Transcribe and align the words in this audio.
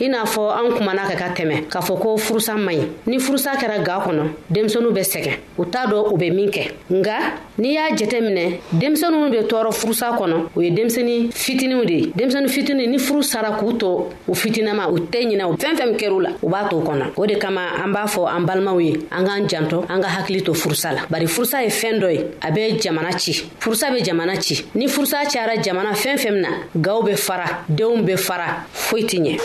i 0.00 0.06
n'a 0.08 0.22
fɔ 0.24 0.42
an 0.58 0.68
kumana 0.74 1.02
ka 1.08 1.14
ka 1.22 1.28
tɛmɛ 1.36 1.56
k'a 1.72 1.80
fɔ 1.86 1.94
ko 2.02 2.16
furusa 2.16 2.54
man 2.56 2.74
ɲi 2.78 2.86
ni 3.10 3.16
furusa 3.24 3.50
kɛra 3.60 3.76
ga 3.86 4.00
kɔnɔ 4.04 4.22
denmisɛnu 4.52 4.88
bɛ 4.96 5.02
sɛgɛn 5.12 5.36
u 5.60 5.62
t'a 5.72 5.84
dɔn 5.90 6.06
u 6.12 6.16
bɛ 6.20 6.28
min 6.36 6.50
kɛ 6.54 6.62
nga 6.98 7.16
n'i 7.58 7.74
y'a 7.74 7.90
jɛtɛ 7.94 8.20
minɛ 8.20 8.58
denmisɛninw 8.72 9.30
be 9.30 9.38
tɔɔrɔ 9.42 9.72
furusa 9.72 10.12
kɔnɔ 10.16 10.36
u 10.56 10.62
ye 10.62 10.70
denmisɛni 10.70 11.30
fitiniw 11.32 11.84
de 11.86 12.12
denmisɛni 12.16 12.48
fitini 12.48 12.86
ni 12.88 12.98
furu 12.98 13.22
sara 13.22 13.50
k'u 13.58 13.72
to 13.78 14.08
u 14.26 14.34
fitinama 14.34 14.88
u 14.90 14.98
tɛ 14.98 15.26
ɲina 15.26 15.46
u 15.46 15.54
fɛn 15.56 15.76
fɛn 15.76 15.96
kɛr'u 15.98 16.20
la 16.22 16.30
u 16.42 16.48
b'a 16.48 16.68
to 16.70 16.76
kɔnɔ 16.76 17.12
o 17.18 17.26
de 17.26 17.34
kama 17.36 17.60
an 17.84 17.92
b'a 17.92 18.04
fɔ 18.06 18.28
an 18.34 18.40
balimaw 18.46 18.80
ye 18.82 18.94
an 19.10 19.24
k'an 19.26 19.46
jantɔ 19.48 19.84
an 19.90 20.00
ka 20.02 20.08
hakili 20.08 20.42
to 20.44 20.52
furusa 20.54 20.92
la 20.94 21.00
bari 21.10 21.26
furusa 21.26 21.62
ye 21.62 21.68
fɛn 21.68 21.98
dɔ 21.98 22.12
ye 22.12 22.26
a 22.40 22.50
be 22.52 22.78
jamana 22.80 23.10
ci 23.20 23.32
furusa 23.60 23.90
be 23.92 24.00
jamana 24.02 24.40
ci 24.42 24.64
ni 24.74 24.86
furusa 24.88 25.18
cayara 25.30 25.60
jamana 25.62 25.92
fɛn 25.92 26.16
fɛn 26.18 26.40
na 26.40 26.48
gaw 26.80 27.02
be 27.02 27.14
fara 27.16 27.64
denw 27.70 28.02
be 28.04 28.16
fara 28.16 28.64
foyi 28.72 29.02
tɛ 29.04 29.20
ɲɛ 29.20 29.38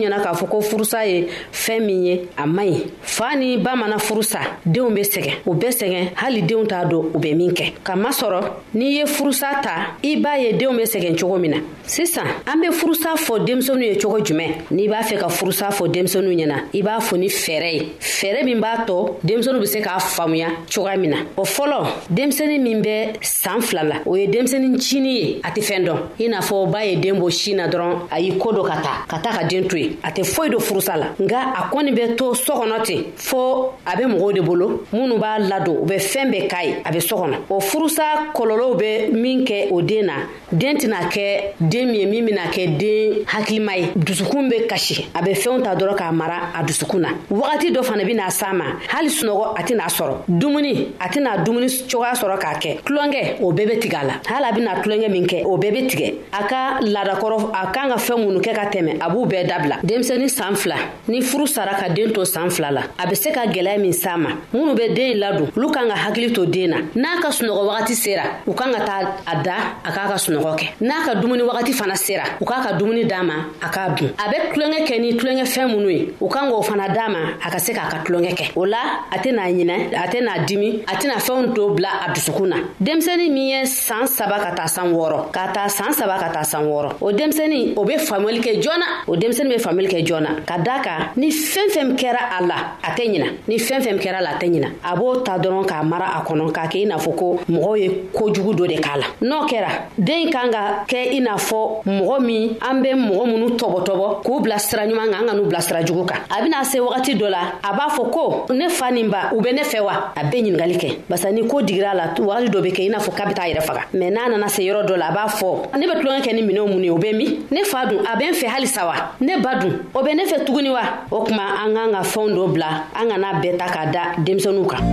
know. 0.00 0.23
k'a 0.34 0.34
fɔ 0.44 0.48
ko 0.48 0.60
furusa 0.60 1.04
ye 1.06 1.28
fɛn 1.52 1.80
min 1.84 2.06
ye 2.06 2.22
a 2.36 2.46
man 2.46 2.66
ɲi 2.66 2.82
fa 3.02 3.34
ni 3.36 3.56
ba 3.56 3.74
mana 3.76 3.96
furusa 3.98 4.40
denw 4.66 4.90
be 4.94 5.00
sɛgɛn 5.02 5.34
u 5.46 5.54
bɛ 5.54 5.68
sɛgɛn 5.70 6.12
hali 6.16 6.42
denw 6.42 6.66
t'a 6.66 6.84
dɔn 6.84 7.06
u 7.14 7.18
bɛ 7.18 7.34
min 7.36 7.50
kɛ 7.52 7.72
kamasɔrɔ 7.84 8.40
n'i 8.74 8.98
ye 8.98 9.04
furusa 9.06 9.46
ta 9.62 9.94
i 10.02 10.16
b'a 10.16 10.38
ye 10.38 10.52
denw 10.54 10.76
be 10.76 10.82
sɛgɛn 10.84 11.16
cogo 11.18 11.38
min 11.40 11.50
na 11.50 11.56
sisan 11.86 12.26
an 12.46 12.60
be 12.60 12.68
furusa 12.72 13.14
fɔ 13.16 13.44
denmisɛnu 13.46 13.82
ye 13.86 13.94
cogo 13.98 14.20
jumɛn 14.24 14.54
n'i 14.70 14.88
b'a 14.88 15.02
fɛ 15.02 15.18
ka 15.20 15.26
furusa 15.28 15.70
fɔ 15.72 15.88
denmisɛnu 15.90 16.30
ɲɛna 16.36 16.56
i 16.74 16.82
b'a 16.82 16.98
fɔ 17.00 17.16
ni 17.18 17.28
fɛɛrɛ 17.28 17.72
ye 17.72 17.92
fɛɛrɛ 18.00 18.44
min 18.44 18.60
b'a 18.60 18.84
tɔ 18.86 19.16
denmisɛnu 19.24 19.60
be 19.60 19.66
se 19.66 19.80
k'a 19.80 19.98
faamuya 20.00 20.48
cogoya 20.72 20.96
min 20.98 21.10
na 21.10 21.16
o 21.36 21.42
fɔlɔ 21.42 22.08
denmisɛni 22.10 22.58
min 22.60 22.80
bɛ 22.82 23.18
saan 23.24 23.60
fila 23.62 23.82
la 23.84 23.96
o 24.06 24.14
ye 24.16 24.26
denmisɛni 24.26 24.76
cini 24.78 25.12
ye 25.14 25.40
a 25.44 25.48
tɛ 25.50 25.60
fɛɛn 25.62 25.84
dɔn 25.84 25.98
i 26.20 26.28
n'a 26.28 26.40
fɔ 26.40 26.70
ba 26.72 26.84
ye 26.84 26.96
den 26.96 27.16
bɔ 27.20 27.30
sin 27.32 27.56
na 27.56 27.68
dɔrɔn 27.68 28.08
a 28.10 28.20
y'i 28.20 28.36
koo 28.38 28.52
dɔ 28.52 28.64
ka 28.66 28.76
taa 28.82 28.98
ka 29.08 29.18
taa 29.18 29.38
ka 29.40 29.44
den 29.48 29.66
to 29.68 29.76
ye 29.76 29.96
a 30.02 30.10
tɛ 30.10 30.23
degun 30.24 30.24
foyi 30.24 30.50
do 30.50 30.58
furusa 30.58 30.96
la 30.96 31.06
nga 31.20 31.36
a 31.56 31.68
kɔni 31.70 31.92
bɛ 31.92 32.16
to 32.16 32.32
sɔ 32.32 32.52
kɔnɔ 32.54 32.82
ten 32.82 33.02
fɔɔ 33.16 33.68
a 33.86 33.96
be 33.96 34.02
mɔgɔw 34.04 34.32
de 34.34 34.40
bolo 34.42 34.82
minnu 34.92 35.18
b'a 35.18 35.38
ladon 35.38 35.78
u 35.82 35.86
bɛ 35.86 35.98
fɛɛn 35.98 36.30
bɛɛ 36.32 36.48
k'a 36.50 36.64
ye 36.64 36.76
a 36.84 36.90
be 36.92 36.98
sɔ 36.98 37.14
kɔnɔ 37.14 37.34
o 37.50 37.60
furusa 37.60 38.02
kɔlɔlɔw 38.34 38.78
be 38.78 39.12
min 39.12 39.44
kɛ 39.46 39.68
o 39.72 39.80
den 39.82 40.06
na 40.06 40.12
den 40.52 40.76
tɛna 40.78 40.98
kɛ 41.10 41.70
den 41.70 41.86
min 41.88 41.94
ye 42.00 42.06
min 42.06 42.26
bena 42.26 42.42
kɛ 42.50 42.76
den 42.78 43.24
hakilima 43.26 43.76
ye 43.78 43.86
dusukun 43.96 44.48
be 44.50 44.66
kasi 44.66 45.06
a 45.14 45.22
be 45.22 45.30
fɛnw 45.32 45.62
ta 45.62 45.74
dɔrɔn 45.74 45.96
k'a 45.96 46.12
mara 46.14 46.50
a 46.58 46.62
dusukun 46.62 47.00
na 47.00 47.08
wagati 47.30 47.72
dɔ 47.74 47.82
fana 47.84 48.04
bena 48.04 48.24
s'a 48.30 48.52
ma 48.56 48.64
hali 48.88 49.08
sunɔgɔ 49.08 49.54
a 49.58 49.62
tɛn'a 49.62 49.88
sɔrɔ 49.88 50.14
dumuni 50.40 50.88
a 51.00 51.08
tɛna 51.08 51.44
dumuni 51.44 51.66
cogoya 51.88 52.12
sɔrɔ 52.14 52.38
k'a 52.40 52.58
kɛ 52.60 52.82
tulonkɛ 52.84 53.40
o 53.42 53.52
bɛɛ 53.52 53.66
be 53.66 53.78
tigɛ 53.88 53.98
a 53.98 54.04
la 54.06 54.14
hali 54.28 54.46
a 54.50 54.52
bena 54.52 54.82
tulonkɛ 54.82 55.08
min 55.10 55.26
kɛ 55.26 55.42
o 55.44 55.56
bɛɛ 55.56 55.72
be 55.72 55.82
tigɛ 55.88 56.14
a 56.32 56.44
ka 56.48 56.78
ladakɔrɔ 56.82 57.50
a 57.68 57.72
kan 57.72 57.88
ka 57.90 57.96
fɛɛn 57.96 58.26
minnu 58.26 58.40
kɛ 58.42 58.52
ka 58.54 58.66
tɛmɛ 58.70 58.96
a 59.00 59.10
b'u 59.10 59.26
bɛɛ 59.28 59.46
dabila 59.48 59.76
denmisɛn 59.82 60.13
denmisɛnnin 60.14 60.28
saan 60.30 60.54
fila 60.56 60.76
ni 61.08 61.20
furu 61.22 61.46
sara 61.46 61.74
ka 61.74 61.88
den 61.88 62.12
to 62.12 62.24
saan 62.24 62.50
fila 62.50 62.70
la 62.70 62.82
a 62.98 63.06
be 63.06 63.14
se 63.16 63.30
ka 63.32 63.42
gwɛlɛya 63.46 63.78
min 63.80 63.92
s'a 63.92 64.16
ma 64.16 64.30
minnu 64.52 64.74
be 64.74 64.94
deen 64.94 65.18
ladon 65.18 65.48
olu 65.56 65.70
kan 65.70 65.86
ka 65.88 65.94
hakili 66.06 66.32
to 66.34 66.46
den 66.46 66.68
na 66.70 66.76
n'a 66.94 67.20
ka 67.22 67.28
sunɔgɔ 67.30 67.66
wagati 67.68 67.94
sera 67.94 68.24
u 68.46 68.52
kan 68.54 68.70
ka 68.72 68.80
taa 68.84 69.00
a 69.26 69.42
da 69.42 69.56
a 69.84 69.90
k'a 69.90 70.08
ka 70.10 70.14
sunɔgɔ 70.16 70.52
kɛ 70.58 70.66
n'a 70.80 71.04
ka 71.04 71.14
dumuni 71.16 71.42
wagati 71.42 71.72
fana 71.72 71.94
sera 71.96 72.24
u 72.40 72.44
k'a 72.44 72.62
ka 72.64 72.72
dumuni 72.78 73.04
d'a 73.04 73.22
ma 73.22 73.34
a 73.62 73.68
k'a 73.68 73.88
dun 73.96 74.08
a 74.22 74.24
be 74.30 74.36
tulonkɛ 74.52 74.78
kɛ 74.86 75.00
ni 75.00 75.12
tulonkɛfɛn 75.16 75.66
minnu 75.74 75.88
ye 75.92 76.14
u 76.20 76.28
kan 76.28 76.48
k'o 76.48 76.62
fana 76.64 76.88
d'a 76.94 77.08
ma 77.08 77.20
a 77.44 77.50
ka 77.50 77.58
se 77.58 77.72
k'a 77.72 77.88
ka 77.90 77.98
tulonkɛ 78.04 78.32
kɛ 78.38 78.44
o 78.56 78.64
la 78.64 78.82
a 79.10 79.18
tɛna 79.18 79.50
ɲinɛ 79.56 79.96
a 79.96 80.06
tɛna 80.08 80.44
dimi 80.46 80.82
a 80.86 80.94
tɛna 80.96 81.16
fɛnw 81.26 81.54
to 81.54 81.74
bila 81.74 81.88
a 82.06 82.10
dusukun 82.12 82.46
na 82.48 82.56
denmisɛni 82.82 83.30
min 83.30 83.48
ye 83.56 83.62
saan 83.66 84.06
saba 84.08 84.38
ka 84.38 84.52
taa 84.54 84.66
san 84.66 84.92
wɔɔrɔ 84.92 85.30
ka 85.32 85.48
taa 85.52 85.66
saan 85.68 85.92
saba 85.92 86.18
ka 86.18 86.28
taa 86.32 86.42
san 86.44 86.64
wɔɔrɔ 86.66 86.90
o 87.02 87.12
denmisɛni 87.12 87.74
o 87.76 87.84
be 87.84 87.94
faamuyali 87.98 88.40
kɛ 88.40 88.62
jɔna 88.62 88.86
o 89.08 89.16
denmisɛni 89.16 89.48
be 89.54 89.58
faamuyali 89.64 89.88
kɛ 89.90 90.03
joona 90.04 90.36
ka 90.46 91.12
ni 91.16 91.30
fɛn 91.32 91.68
fɛn 91.72 91.96
kɛra 91.96 92.22
a 92.38 92.42
la 92.46 92.54
a 92.82 92.94
tɛ 92.94 93.04
ɲina 93.06 93.26
ni 93.48 93.56
fɛn 93.58 93.80
fɛn 93.80 93.98
kɛra 93.98 94.20
la 94.22 94.30
a 94.30 94.38
tɛ 94.38 94.48
ɲina 94.50 94.68
a 94.82 94.96
b'o 94.96 95.16
ta 95.24 95.38
dɔrɔn 95.38 95.66
k'a 95.66 95.82
mara 95.82 96.06
a 96.16 96.20
kɔnɔ 96.22 96.52
k'a 96.52 96.66
kɛ 96.68 96.78
i 96.82 96.84
n'a 96.86 96.96
fɔ 96.96 97.14
ko 97.16 97.38
mɔgɔw 97.50 97.78
ye 97.78 97.88
kojugu 98.12 98.52
dɔ 98.54 98.68
de 98.68 98.76
k'a 98.80 98.96
la 98.98 99.06
n'o 99.22 99.46
kɛra 99.48 99.70
den 99.98 100.30
kan 100.30 100.50
ka 100.50 100.84
kɛ 100.86 101.12
i 101.16 101.20
n'a 101.20 101.34
fɔ 101.36 101.82
mɔgɔ 101.86 102.20
min 102.22 102.56
an 102.62 102.80
be 102.82 102.88
mɔgɔ 102.88 103.24
minnu 103.26 103.48
tɔbɔtɔbɔ 103.58 104.22
k'u 104.22 104.40
bila 104.42 104.58
sira 104.58 104.82
ɲuman 104.86 105.10
kan 105.12 105.22
an 105.22 105.26
ka 105.28 105.34
n'u 105.34 105.46
bila 105.48 105.60
sira 105.62 105.82
jugu 105.84 106.04
kan 106.06 106.18
a 106.30 106.40
bena 106.42 106.64
se 106.64 106.78
wagati 106.78 107.14
dɔ 107.18 107.28
la 107.30 107.40
a 107.62 107.72
b'a 107.76 107.88
fɔ 107.88 108.10
ko 108.12 108.46
ne 108.54 108.68
fa 108.68 108.90
nin 108.90 109.08
ba 109.10 109.30
u 109.32 109.40
bɛ 109.40 109.54
ne 109.54 109.62
fɛ 109.62 109.80
wa 109.82 110.12
a 110.16 110.24
be 110.30 110.34
ɲiningali 110.42 110.76
kɛ 110.78 110.88
basika 111.08 111.32
ni 111.32 111.46
ko 111.48 111.58
digira 111.62 111.90
a 111.90 111.94
la 111.96 112.04
wagati 112.18 112.48
dɔ 112.50 112.62
be 112.62 112.70
kɛ 112.70 112.82
i 112.84 112.88
n'a 112.88 112.98
fɔ 112.98 113.10
k'a 113.16 113.24
bɛ 113.28 113.34
taa 113.34 113.48
yɛrɛ 113.48 113.62
faga 113.62 113.82
mɛ 113.94 114.10
n'a 114.12 114.28
nana 114.30 114.48
se 114.48 114.62
yɔrɔ 114.62 114.84
dɔ 114.86 114.96
la 114.98 115.08
a 115.08 115.12
b'a 115.12 115.28
fɔ 115.28 115.76
ne 115.78 115.86
bɛ 115.86 116.00
tulonkɛ 116.00 116.20
kɛ 116.28 116.34
ni 116.34 116.42
minɛw 116.42 116.66
mun 116.68 116.82
ye 116.84 116.90
o 116.90 116.98
be 116.98 117.12
min 117.12 117.46
ne 117.50 117.64
fa 117.64 117.86
dun 117.88 118.00
a 118.00 118.16
bɛ 118.16 118.28
n 118.30 118.34
fɛ 118.34 118.46
halisa 118.48 118.86
wa 118.86 118.94
ne 119.20 119.36
ba 119.40 119.54
dun 119.60 119.80
o 119.94 120.02
bɛ 120.02 120.12
ne 120.14 120.24
fɛ 120.30 120.36
tuguni 120.46 120.70
wa 120.70 120.82
o 121.10 121.22
kuma 121.24 121.44
an 121.64 121.74
k'an 121.74 121.92
ka 121.94 122.00
fɛnw 122.12 122.34
dɔ 122.36 122.44
bila 122.52 122.70
an 122.98 123.08
kana 123.10 123.28
bɛɛ 123.42 123.56
ta 123.58 123.66
k'a 123.74 123.86
da 123.94 124.02
denmisɛnninw 124.24 124.66
kan 124.70 124.84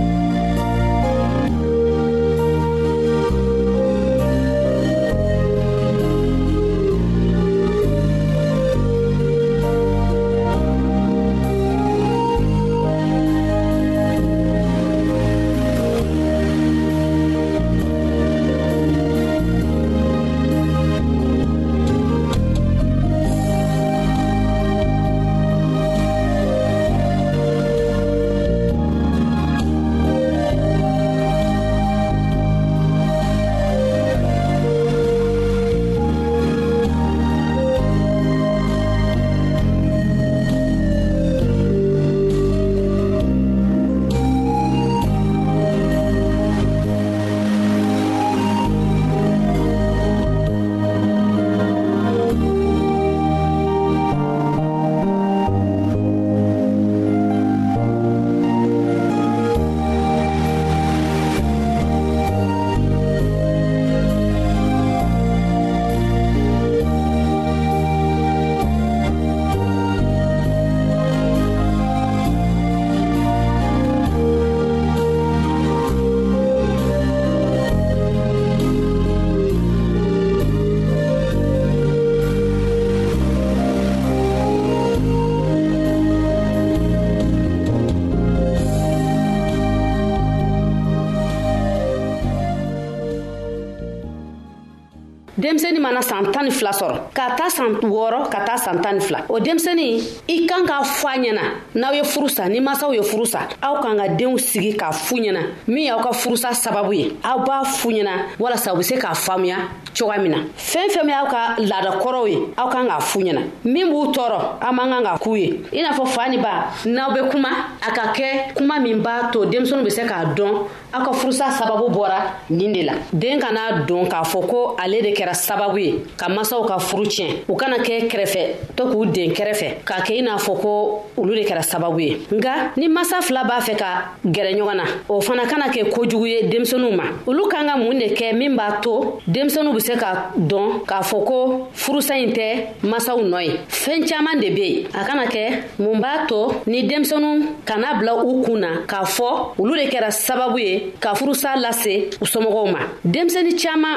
denmisɛni 95.38 95.80
mana 95.80 96.02
san 96.02 96.30
tan 96.32 96.44
ni 96.44 96.50
fila 96.50 96.70
sɔrɔ 96.72 96.96
ka 97.14 97.34
taa 97.36 97.48
san 97.48 97.72
wɔɔrɔ 97.76 98.28
ka 98.30 98.40
taa 98.44 98.56
san 98.56 98.80
tan 98.82 98.96
ni 98.98 99.00
fila 99.00 99.20
o 99.28 99.38
denmisɛni 99.40 100.02
i 100.28 100.46
kan 100.46 100.64
k'a 100.66 100.82
fɔ 100.84 101.06
a 101.06 101.18
ɲɛna 101.20 101.44
n'aw 101.74 101.92
ye 101.92 102.02
furu 102.04 102.28
sa 102.28 102.44
ni 102.48 102.60
masaw 102.60 102.92
ye 102.94 103.00
furu 103.02 103.24
sa 103.24 103.48
aw 103.62 103.80
kan 103.80 103.96
ka 103.96 104.08
denw 104.14 104.36
sigi 104.36 104.76
k'a 104.76 104.92
fu 104.92 105.16
ɲɛna 105.16 105.42
min 105.66 105.84
y'aw 105.86 106.02
ka 106.02 106.10
furusa 106.12 106.50
sababu 106.52 106.92
ye 106.94 107.16
aw 107.24 107.38
b'a 107.44 107.64
fu 107.64 107.88
ɲɛna 107.90 108.36
walasa 108.38 108.74
u 108.74 108.76
be 108.76 108.82
se 108.82 108.96
k'a 108.98 109.14
faamuya 109.14 109.56
cogoya 109.94 110.18
min 110.18 110.30
na 110.30 110.38
fɛn 110.56 110.88
fɛn 110.90 111.06
min 111.06 111.14
y'aw 111.14 111.26
ka 111.26 111.54
laada 111.58 111.90
kɔrɔw 112.00 112.28
ye 112.28 112.36
aw 112.56 112.68
kan 112.68 112.86
k'a 112.88 113.00
fu 113.00 113.18
ɲɛna 113.20 113.40
min 113.64 113.90
b'u 113.90 114.12
tɔɔrɔ 114.12 114.38
aw 114.60 114.72
man 114.72 114.90
kan 114.90 115.02
ka 115.04 115.18
k'u 115.18 115.36
ye 115.36 115.60
i 115.72 115.82
n'a 115.82 115.92
fɔ 115.92 116.06
fa 116.06 116.28
ni 116.28 116.38
ba 116.38 116.68
n'aw 116.86 117.10
bɛ 117.12 117.30
kuma 117.30 117.48
a 117.80 117.90
ka 117.92 118.12
kɛ 118.12 118.54
kuma 118.54 118.78
min 118.80 118.96
b'a 119.02 119.30
to 119.32 119.40
denmisɛnninw 119.46 119.84
bɛ 119.84 119.90
se 119.92 120.02
k'a 120.02 120.24
dɔn 120.34 120.52
aw 120.94 121.04
ka 121.04 121.12
furusa 121.12 121.50
sababu 121.50 121.88
bɔra 121.90 122.32
nin 122.50 122.72
de 122.72 122.82
la 122.82 122.92
den 123.12 123.38
kana 123.40 123.82
don 123.86 124.04
k'a 124.06 124.22
fɔ 124.24 124.46
ko 124.48 124.76
ale 124.78 125.02
de 125.02 125.12
kɛra 125.12 125.34
sababu 125.34 125.78
ye 125.78 126.04
ka 126.16 126.28
masaw 126.28 126.64
ka 126.66 126.78
furu 126.78 127.04
tiɲɛ 127.04 127.44
u 127.48 127.54
kana 127.56 127.76
kɛ 127.78 128.08
kɛrɛfɛ 128.08 128.74
to 128.76 128.84
k'u 128.86 129.06
den 129.12 129.30
kɛrɛfɛ 129.32 129.82
k'a 129.84 130.00
kɛ 130.02 130.10
i 130.18 130.22
n'a 130.22 130.36
fɔ 130.36 130.60
ko 130.60 131.04
olu 131.16 131.34
de 131.36 131.42
kɛra 131.44 131.62
sababu 131.62 132.00
ye 132.00 132.16
nka 132.32 132.72
ni 132.76 132.88
masa 132.88 133.20
fila 133.22 133.44
b'a 133.44 133.60
fɛ 133.60 133.76
ka 133.78 134.12
gɛrɛ 134.24 134.56
ɲɔgɔn 134.56 134.76
na 134.76 134.84
o 135.08 135.20
fana 135.20 135.46
kana 135.46 135.68
kɛ 135.68 135.90
kojugu 135.92 136.26
ye 136.28 136.42
denmisɛnninw 136.48 136.96
ma 136.96 137.04
olu 137.26 137.48
kan 137.48 137.66
ka 137.66 137.76
mun 137.76 137.98
de 137.98 138.14
kɛ 138.14 138.34
min 138.36 138.56
b'a 138.56 138.80
to 138.80 139.20
denmisɛnninw 139.30 139.81
se 139.86 139.94
ka 140.02 140.10
dɔn 140.50 140.66
k'a 140.88 141.00
fɔ 141.08 141.16
ko 141.28 141.38
furusa 141.82 142.14
ɲi 142.20 142.26
tɛ 142.38 142.46
masaw 142.90 143.18
nɔ 143.30 143.38
ye 143.48 143.54
fɛɛn 143.82 144.00
caaman 144.08 144.40
de 144.42 144.48
be 144.56 144.66
yen 144.72 144.86
a 144.98 145.00
kana 145.08 145.24
kɛ 145.34 145.42
mun 145.82 146.00
b'a 146.02 146.26
to 146.28 146.40
ni 146.70 146.78
denmisɛnu 146.90 147.30
kana 147.68 147.88
bila 147.98 148.12
u 148.28 148.42
kun 148.44 148.58
na 148.64 148.70
k'a 148.90 149.00
fɔ 149.16 149.28
olu 149.60 149.72
de 149.80 149.84
kɛra 149.92 150.10
sababu 150.10 150.58
ye 150.58 150.92
ka 151.02 151.14
furusa 151.14 151.50
lase 151.64 151.92
u 152.22 152.26
somɔgɔw 152.34 152.66
ma 152.74 152.80
denmisɛni 153.06 153.52
caaman 153.62 153.96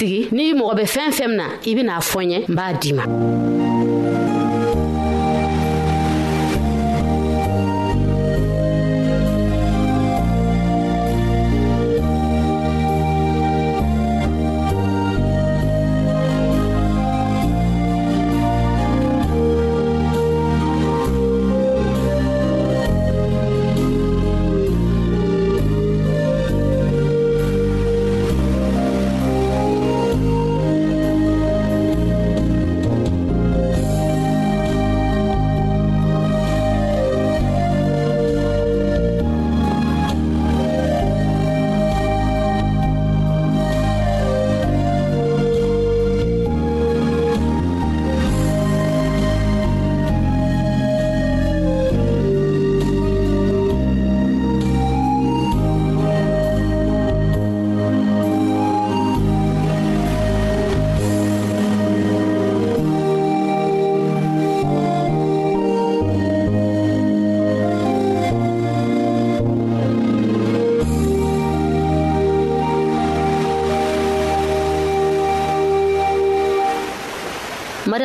sigi 0.01 0.21
n'i 0.35 0.47
mɔgɔ 0.59 0.73
bɛ 0.79 0.83
fɛn 0.93 1.09
fɛn 1.17 1.27
min 1.31 1.37
na 1.41 1.47
i 1.69 1.71
bɛn'a 1.77 1.95
fɔ 2.09 2.19
n 2.25 2.31
ye 2.33 2.39
n 2.49 2.55
b'a 2.57 2.65
d'i 2.81 2.91
ma 2.97 3.03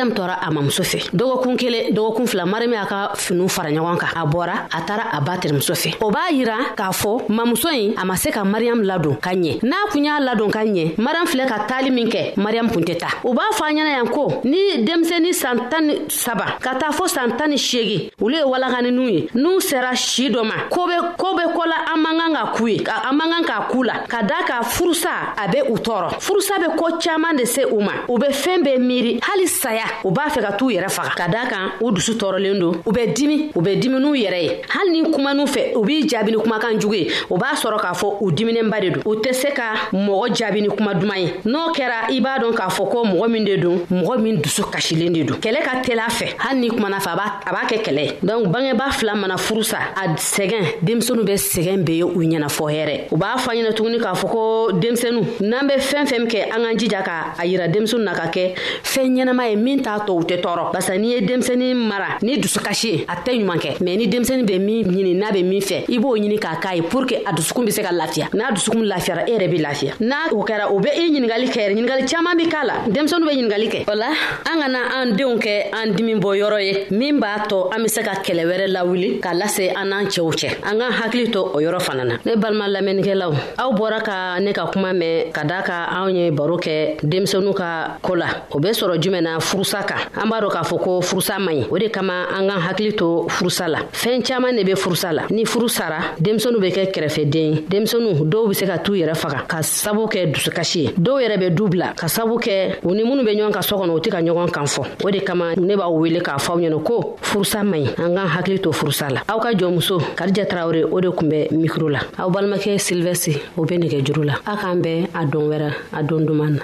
mariyamu 0.07 0.11
tɔɔra 0.11 0.37
a 0.41 0.49
mamuso 0.51 0.83
fɛ 0.83 1.09
dɔgɔkun 1.13 1.57
kelen 1.57 1.93
dɔgɔkun 1.93 2.27
fila 2.27 2.45
mariyamu 2.45 2.73
y'a 2.75 2.85
ka 2.85 3.11
finiw 3.15 3.47
fara 3.49 3.69
ɲɔgɔn 3.71 3.97
kan 3.97 4.07
a 4.15 4.25
bɔra 4.25 4.53
a 4.71 4.81
taara 4.87 5.03
a 5.13 5.21
ba 5.21 5.37
terimuso 5.37 5.73
fɛ 5.73 5.95
o 6.01 6.09
b'a 6.09 6.31
yira 6.31 6.57
k'a 6.75 6.91
fɔ 6.93 7.27
mamuso 7.29 7.69
ɲi 7.71 7.95
a 8.01 8.05
ma 8.05 8.15
se 8.15 8.29
ka 8.31 8.43
mariyamu 8.43 8.83
ladon 8.85 9.15
ka 9.21 9.31
ɲɛ 9.31 9.63
n'a 9.63 9.75
kun 9.91 10.05
y'a 10.05 10.19
ladon 10.19 10.49
ka 10.51 10.59
ɲɛ 10.65 10.95
mariyamu 10.97 11.27
filɛ 11.27 11.45
ka 11.47 11.59
taali 11.67 11.91
min 11.91 12.07
kɛ 12.09 12.33
mariyamu 12.37 12.69
kun 12.73 12.81
tɛ 12.83 12.97
ta 12.99 13.07
u 13.23 13.33
b'a 13.33 13.51
fɔ 13.53 13.63
a 13.63 13.71
ɲɛna 13.71 13.91
yan 13.97 14.07
ko 14.09 14.41
ni 14.43 14.83
denmisɛni 14.85 15.33
san 15.33 15.69
tan 15.69 15.81
ni 15.87 15.93
saba 16.09 16.57
ka 16.61 16.75
taa 16.77 16.91
fɔ 16.91 17.07
san 17.09 17.37
tan 17.37 17.49
ni 17.49 17.57
seegin 17.57 18.09
olu 18.21 18.35
ye 18.35 18.43
walakaninu 18.43 19.09
ye 19.11 19.27
n'u 19.35 19.59
sera 19.61 19.95
si 19.95 20.29
dɔ 20.29 20.43
ma 20.45 20.67
ko 20.69 20.87
be 20.87 20.95
ko 21.17 21.35
be 21.35 21.43
kɔ 21.53 21.65
la 21.65 21.93
an 21.93 21.99
man 22.01 22.17
kan 22.17 22.33
ka 22.33 22.53
k'u 22.55 22.67
ye 22.69 22.77
an 22.85 23.13
man 23.17 23.29
kan 23.29 23.43
k'a 23.45 23.67
k'u 23.71 23.83
la 23.85 23.93
ka 24.07 24.21
daa 24.23 24.43
ka 24.45 24.61
furusa 24.63 25.33
a 25.37 25.47
be 25.51 25.59
u 25.69 25.75
tɔɔrɔ 25.77 26.11
furusa 26.19 26.59
be 26.61 26.75
koo 26.77 26.97
caaman 26.99 27.35
de 27.35 27.45
se 27.45 27.61
u 27.65 27.79
ma 27.81 27.93
u 28.09 28.17
be 28.17 28.27
fɛɛn 28.27 28.63
bɛɛ 28.65 28.77
miiri 28.79 29.19
hali 29.23 29.47
saya 29.47 29.83
u 30.03 30.11
b'a 30.11 30.27
fɛ 30.29 30.41
ka 30.41 30.51
t'u 30.53 30.69
yɛrɛ 30.71 30.89
faga 30.89 31.09
ka 31.17 31.27
daa 31.27 31.45
kan 31.47 31.71
u 31.81 31.91
dusu 31.91 32.13
tɔɔrɔlen 32.13 32.59
don 32.59 32.71
u 32.85 32.91
bɛ 32.91 33.13
dimi 33.15 33.49
u 33.55 33.61
bɛ 33.61 33.79
dimi 33.81 33.99
n'u 33.99 34.13
yɛrɛ 34.13 34.43
ye 34.43 34.61
hali 34.69 35.01
ni 35.01 35.11
kuma 35.11 35.33
n'u 35.33 35.45
fɛ 35.45 35.73
u 35.75 35.83
b'i 35.83 36.03
jaabi 36.07 36.31
ni 36.31 36.37
kumakan 36.37 36.79
jugu 36.79 36.95
ye 36.95 37.07
u 37.31 37.37
b'a 37.37 37.55
sɔrɔ 37.55 37.79
k'a 37.79 37.91
fɔ 37.95 38.17
u 38.21 38.31
diminenba 38.31 38.79
de 38.81 38.89
don 38.89 39.01
u 39.05 39.15
tɛ 39.21 39.33
se 39.33 39.47
ka 39.53 39.89
mɔgɔ 39.93 40.29
jaabi 40.37 40.61
ni 40.61 40.67
kuma 40.69 40.93
duman 40.93 41.17
ye 41.17 41.27
n'o 41.45 41.71
kɛra 41.73 42.09
i 42.11 42.19
b'a 42.19 42.39
dɔn 42.39 42.53
k'a 42.55 42.67
fɔ 42.69 42.89
ko 42.91 43.03
mɔgɔ 43.05 43.31
min 43.31 43.45
de 43.45 43.57
don 43.57 43.79
mɔgɔ 43.91 44.21
min 44.21 44.41
dusu 44.41 44.63
kasilen 44.71 45.13
de 45.13 45.23
don 45.23 45.35
kɛlɛ 45.37 45.61
ka 45.63 45.81
teli 45.83 45.97
a 45.99 46.09
fɛ 46.09 46.35
hali 46.39 46.59
ni 46.61 46.69
kumana 46.69 46.97
fɛ 46.99 47.09
a 47.45 47.51
b'a 47.51 47.67
kɛ 47.67 47.81
kɛlɛ 47.83 48.01
ye 48.01 48.13
dɔnku 48.27 48.47
bangeba 48.53 48.91
fila 48.93 49.15
mana 49.15 49.37
furu 49.37 49.63
sa 49.63 49.77
a 49.95 50.09
sɛgɛn 50.15 50.79
denmisɛnu 50.83 51.23
bɛ 51.23 51.37
sɛgɛn 51.37 51.83
be 51.85 51.91
ye 51.93 52.03
u 52.03 52.09
ɲɛnafɔ 52.17 52.65
hɛrɛ 52.71 53.07
u 53.13 53.17
b'a 53.17 53.37
fa 53.39 53.51
ɲɛna 53.53 53.73
tuguni 53.73 53.97
k'a 53.99 54.13
fɔ 54.13 54.29
ko 54.31 54.71
denmisɛnu 54.73 55.21
n'an 55.41 55.67
bɛ 55.69 55.77
fɛn 55.79 56.05
fɛn 56.05 56.27
kɛ 56.29 56.49
an 56.55 56.63
k'an 56.63 56.77
jija 56.77 57.01
ka 57.03 57.33
a 57.39 57.43
yira 57.45 57.67
denmisɛnu 57.73 58.03
na 58.03 58.13
ka 58.13 58.25
kɛ 58.27 58.53
fɛn 58.83 59.11
ɲɛnama 59.15 59.49
ye 59.49 59.55
min 59.55 59.81
t'a 59.87 59.99
to 60.05 60.13
u 60.13 60.21
tɛ 60.23 60.35
tɔɔrɔ 60.41 60.71
barisa 60.73 60.97
n'i 60.97 61.07
ye 61.13 61.21
denmisɛnnin 61.21 61.73
mara 61.75 62.07
ni 62.21 62.37
dusukasi 62.37 62.87
ye 62.91 63.03
a 63.07 63.15
tɛ 63.15 63.31
ɲuman 63.39 63.57
kɛ 63.59 63.71
mɛn 63.81 63.97
ni 63.97 64.07
denmisɛnnin 64.07 64.45
bɛ 64.45 64.59
min 64.59 64.83
ɲini 64.85 65.13
n'a 65.15 65.29
bɛ 65.31 65.41
min 65.45 65.61
fɛ 65.61 65.85
i 65.89 65.97
b'o 65.99 66.17
ɲini 66.17 66.37
k'a 66.39 66.59
k'a 66.61 66.75
ye 66.75 66.81
pur 66.81 67.03
a 67.25 67.31
dusukun 67.33 67.63
be 67.65 67.71
se 67.71 67.81
ka 67.81 67.89
lafiya 67.91 68.27
n'a 68.33 68.49
dusukun 68.51 68.83
lafiyara 68.91 69.23
e 69.27 69.31
yɛrɛ 69.37 69.47
be 69.51 69.57
lafiya 69.59 69.93
n'a 70.01 70.31
o 70.33 70.43
kɛra 70.43 70.67
o 70.71 70.79
be 70.79 70.89
i 70.89 71.09
ɲiningali 71.11 71.47
kɛ 71.49 71.59
yɛrɛ 71.61 71.73
ɲiningali 71.75 72.05
caaman 72.11 72.35
be 72.37 72.45
k'a 72.49 72.63
la 72.65 72.73
denmisɛnu 72.87 73.25
be 73.25 73.33
ɲiningali 73.35 73.67
kɛ 73.69 73.89
o 73.91 73.95
la 73.95 74.07
an 74.47 74.59
kana 74.61 74.79
an 74.95 75.15
denw 75.17 75.39
kɛ 75.39 75.69
an 75.73 75.93
dimi 75.95 76.15
bɔ 76.21 76.35
yɔrɔ 76.37 76.59
ye 76.61 76.87
min 76.97 77.19
b'a 77.19 77.47
tɔ 77.47 77.73
an 77.73 77.79
be 77.83 77.87
se 77.89 78.01
ka 78.03 78.11
kɛlɛ 78.21 78.43
wɛrɛ 78.43 78.67
lawuli 78.75 79.19
k'a 79.21 79.33
lase 79.37 79.71
an 79.75 79.85
n'an 79.89 80.05
cɛw 80.07 80.31
cɛ 80.31 80.47
an 80.65 80.77
k'an 80.79 80.91
hakili 80.99 81.31
to 81.31 81.39
o 81.39 81.55
yɔrɔ 81.59 81.79
fana 81.81 82.03
na 82.05 82.15
ne 82.25 82.35
balima 82.35 82.67
lamɛnnikɛlaw 82.77 83.33
aw 83.59 83.71
bɔra 83.73 84.03
ka 84.03 84.39
ne 84.41 84.51
ka 84.53 84.69
kuma 84.71 84.91
mɛn 84.93 85.31
ka 85.31 85.43
daa 85.45 85.61
ka 85.63 85.87
anw 85.95 86.09
ye 86.13 86.29
baro 86.31 86.57
kɛ 86.57 86.97
denmisɛnu 87.03 87.53
ka 87.55 87.99
koo 88.01 88.15
la 88.15 88.27
o 88.51 88.59
be 88.59 88.69
sɔrɔ 88.69 88.99
jumɛn 88.99 89.21
na 89.23 89.37
furusa 89.39 89.76
furusa 89.77 89.77
kan 89.85 90.21
an 90.21 90.29
b'a 90.29 90.39
dɔn 90.41 90.49
k'a 90.51 90.61
fɔ 90.61 90.83
ko 90.83 91.01
furusa 91.01 91.39
man 91.39 91.55
ɲi 91.55 91.65
o 91.71 91.77
de 91.77 91.87
kama 91.89 92.13
an 92.35 92.47
k'an 92.47 92.61
hakili 92.61 92.95
to 92.97 93.25
furusa 93.29 93.67
la 93.67 93.79
fɛɛn 93.91 94.23
caaman 94.25 94.55
ne 94.55 94.63
be 94.63 94.73
furusa 94.75 95.11
la 95.13 95.23
ni 95.29 95.45
furu 95.45 95.67
sara 95.69 95.99
denmisɛnu 96.19 96.59
be 96.59 96.69
kɛ 96.69 96.91
kɛrɛfɛden 96.93 97.67
denmisɛnu 97.69 98.25
dɔw 98.27 98.49
be 98.49 98.53
se 98.55 98.65
ka 98.65 98.77
t'u 98.77 98.93
yɛrɛ 98.93 99.15
faga 99.15 99.43
ka 99.47 99.61
sabu 99.61 100.07
kɛ 100.07 100.31
dusukasi 100.33 100.79
ye 100.83 100.89
dɔw 100.99 101.19
yɛrɛ 101.21 101.39
be 101.39 101.49
du 101.51 101.67
bila 101.67 101.93
ka 101.95 102.07
sabu 102.07 102.37
kɛ 102.39 102.79
u 102.83 102.93
ni 102.93 103.03
minnu 103.03 103.23
be 103.25 103.35
ɲɔgɔn 103.35 103.51
ka 103.53 103.59
sɔ 103.61 103.79
kɔnɔ 103.81 103.93
u 103.95 103.99
tɛ 103.99 104.09
ka 104.11 104.17
ɲɔgɔn 104.21 104.51
kan 104.53 104.65
fɔ 104.65 104.85
o 105.05 105.11
de 105.11 105.19
kama 105.19 105.55
ne 105.55 105.75
b'aw 105.75 105.91
wele 105.91 106.19
k'a 106.21 106.37
fɔ 106.37 106.51
aw 106.51 106.57
ɲɛna 106.59 106.83
ko 106.85 107.17
furusa 107.21 107.63
man 107.67 107.83
ɲi 107.85 107.89
an 107.99 108.15
k'an 108.15 108.27
hakili 108.27 108.59
to 108.63 108.69
furusa 108.71 109.09
la 109.11 109.21
aw 109.29 109.39
ka 109.39 109.49
jɔnmuso 109.51 109.99
karija 110.15 110.45
tarawure 110.47 110.85
o 110.91 110.99
de 110.99 111.09
kun 111.11 111.27
bɛ 111.29 111.49
mikro 111.51 111.89
la 111.91 111.99
aw 112.23 112.29
balimakɛ 112.29 112.77
silvɛsi 112.77 113.37
o 113.57 113.65
be 113.65 113.77
nɛgɛ 113.77 114.03
juru 114.05 114.23
la 114.25 114.35
aw 114.45 114.55
k'an 114.57 114.81
bɛɛ 114.81 115.07
a 115.13 115.25
don 115.25 115.47
wɛrɛ 115.49 115.73
a 115.93 116.03
don 116.03 116.25
duman 116.25 116.55
na 116.57 116.63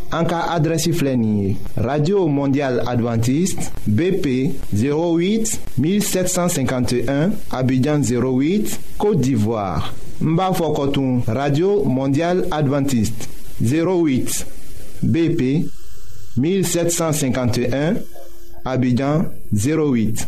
En 0.13 0.25
cas 0.25 0.43
adresse 0.49 0.89
radio 1.77 2.27
mondiale 2.27 2.81
adventiste 2.85 3.71
bp 3.87 4.51
08 4.75 5.59
1751 5.77 7.31
abidjan 7.49 8.01
08 8.01 8.79
côte 8.97 9.21
d'ivoire 9.21 9.93
Mbafo 10.19 10.75
radio 11.27 11.83
mondiale 11.85 12.43
adventiste 12.51 13.29
08 13.61 14.45
bp 15.03 15.65
1751 16.35 17.93
abidjan 18.65 19.23
08 19.53 20.27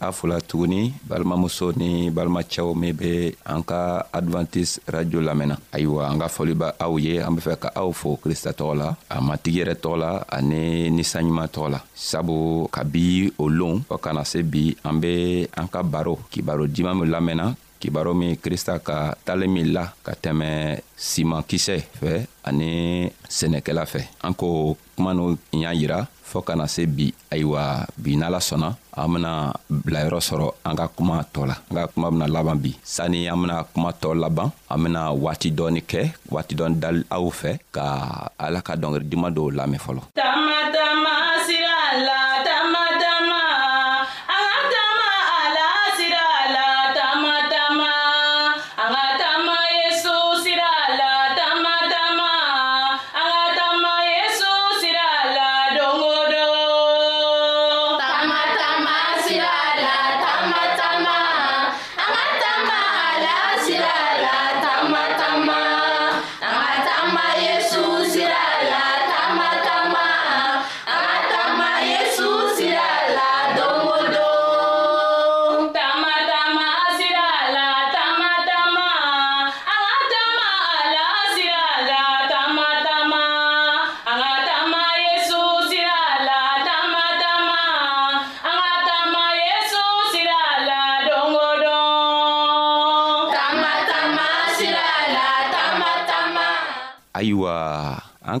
a 0.00 0.08
fola 0.16 0.40
tuguni 0.40 0.96
balimamuso 1.04 1.72
ni 1.76 2.08
balimacɛw 2.10 2.72
min 2.74 2.96
be 2.96 3.36
an 3.44 3.60
ka 3.64 4.06
advantise 4.10 4.80
radio 4.88 5.20
lamɛnna 5.20 5.60
ayiwa 5.76 6.08
an 6.08 6.16
ka 6.18 6.28
fɔli 6.32 6.56
be 6.56 6.68
aw 6.80 6.92
ye 6.96 7.20
an 7.20 7.36
be 7.36 7.40
fɛ 7.44 7.54
ka 7.60 7.68
aw 7.76 7.92
fo 7.92 8.16
krista 8.16 8.52
tɔgɔ 8.56 8.74
la 8.80 8.88
a 9.08 9.20
matigi 9.20 9.60
yɛrɛ 9.60 9.74
tɔgɔ 9.76 9.96
la 10.00 10.10
ani 10.32 10.88
ninsanɲuman 10.88 11.52
tɔgɔ 11.52 11.68
la 11.76 11.80
sabu 11.94 12.66
kabi 12.72 13.28
o 13.36 13.44
loon 13.52 13.84
fɔɔ 13.84 14.00
kana 14.00 14.24
se 14.24 14.40
bi 14.42 14.72
an 14.88 14.96
be 15.00 15.44
an 15.52 15.68
ka 15.68 15.82
baro 15.84 16.16
kibaro 16.32 16.64
diman 16.66 16.96
min 16.96 17.10
lamɛnna 17.12 17.46
kibaro 17.80 18.16
min 18.16 18.36
krista 18.40 18.80
ka 18.82 19.12
talen 19.24 19.52
min 19.52 19.68
la 19.72 19.84
ka 20.02 20.12
tɛmɛ 20.16 20.80
siman 20.96 21.44
kisɛ 21.44 21.76
fɛ 22.00 22.24
ani 22.48 23.04
sɛnɛkɛla 23.28 23.84
fɛ 23.84 24.00
an 24.24 24.32
ko 24.32 24.76
kuma 24.96 25.12
nu 25.12 25.36
y'a 25.52 25.76
yira 25.76 26.00
fɔɔ 26.24 26.44
kana 26.46 26.64
se 26.68 26.86
bi 26.86 27.12
ayiwa 27.28 27.84
bi 28.00 28.16
n'ala 28.16 28.40
sɔnna 28.40 28.70
an 29.00 29.08
bena 29.16 29.32
bilayɔrɔ 29.84 30.18
sɔrɔ 30.28 30.46
an 30.68 30.76
ka 30.78 30.86
kuma 30.96 31.16
tɔ 31.32 31.40
la 31.50 31.56
an 31.70 31.74
ka 31.78 31.84
kuma 31.92 32.08
bena 32.14 32.26
laban 32.28 32.58
bi 32.62 32.70
sanni 32.84 33.26
an 33.28 33.38
bena 33.42 33.56
kuma 33.72 33.90
tɔ 34.02 34.08
laban 34.22 34.48
an 34.72 34.78
bena 34.82 35.00
waati 35.24 35.48
dɔɔni 35.58 35.80
kɛ 35.90 36.00
waati 36.32 36.52
dɔɔni 36.58 36.76
dali 36.82 37.02
aw 37.16 37.24
fɛ 37.40 37.52
ka 37.74 37.84
ala 38.38 38.60
ka 38.66 38.72
dɔngeri 38.82 39.06
duman 39.10 39.32
dɔw 39.36 39.46
lamɛn 39.58 39.80
fɔlɔ 39.84 40.02
tama 40.20 40.56
tama 40.76 41.14
sira 41.46 41.76
la 42.06 42.29